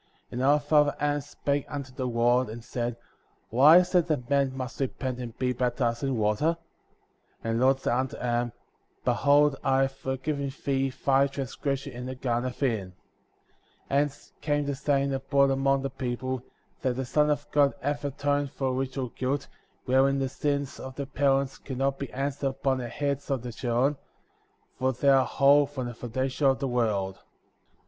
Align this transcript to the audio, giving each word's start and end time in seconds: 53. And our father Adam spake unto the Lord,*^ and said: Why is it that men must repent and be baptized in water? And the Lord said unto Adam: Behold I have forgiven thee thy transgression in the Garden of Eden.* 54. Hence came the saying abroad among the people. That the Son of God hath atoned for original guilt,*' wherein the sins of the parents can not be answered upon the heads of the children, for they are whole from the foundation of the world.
53. 0.31 0.35
And 0.35 0.43
our 0.43 0.59
father 0.59 0.95
Adam 0.99 1.21
spake 1.21 1.65
unto 1.69 1.93
the 1.93 2.07
Lord,*^ 2.07 2.51
and 2.51 2.63
said: 2.63 2.97
Why 3.51 3.77
is 3.77 3.93
it 3.93 4.07
that 4.07 4.31
men 4.31 4.51
must 4.57 4.79
repent 4.79 5.19
and 5.19 5.37
be 5.37 5.53
baptized 5.53 6.03
in 6.03 6.17
water? 6.17 6.57
And 7.43 7.61
the 7.61 7.65
Lord 7.65 7.79
said 7.81 7.93
unto 7.93 8.17
Adam: 8.17 8.51
Behold 9.05 9.57
I 9.63 9.83
have 9.83 9.91
forgiven 9.91 10.51
thee 10.65 10.89
thy 10.89 11.27
transgression 11.27 11.93
in 11.93 12.07
the 12.07 12.15
Garden 12.15 12.49
of 12.49 12.63
Eden.* 12.63 12.93
54. 13.89 13.95
Hence 13.99 14.33
came 14.41 14.65
the 14.65 14.73
saying 14.73 15.13
abroad 15.13 15.51
among 15.51 15.83
the 15.83 15.91
people. 15.91 16.41
That 16.81 16.95
the 16.95 17.05
Son 17.05 17.29
of 17.29 17.45
God 17.51 17.75
hath 17.79 18.03
atoned 18.03 18.49
for 18.53 18.73
original 18.73 19.09
guilt,*' 19.09 19.49
wherein 19.85 20.17
the 20.17 20.29
sins 20.29 20.79
of 20.79 20.95
the 20.95 21.05
parents 21.05 21.59
can 21.59 21.77
not 21.77 21.99
be 21.99 22.11
answered 22.11 22.47
upon 22.47 22.79
the 22.79 22.89
heads 22.89 23.29
of 23.29 23.43
the 23.43 23.53
children, 23.53 23.97
for 24.79 24.93
they 24.93 25.09
are 25.09 25.25
whole 25.27 25.67
from 25.67 25.85
the 25.85 25.93
foundation 25.93 26.47
of 26.47 26.57
the 26.57 26.67
world. 26.67 27.19